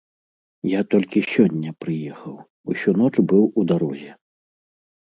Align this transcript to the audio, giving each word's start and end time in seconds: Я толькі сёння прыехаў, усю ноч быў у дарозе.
Я 0.69 0.79
толькі 0.93 1.23
сёння 1.33 1.75
прыехаў, 1.85 2.35
усю 2.75 2.97
ноч 3.05 3.15
быў 3.29 3.43
у 3.59 3.71
дарозе. 3.75 4.11